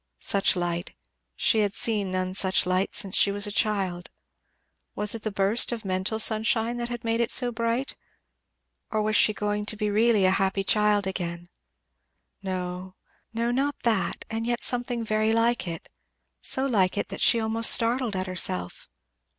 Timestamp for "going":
9.31-9.63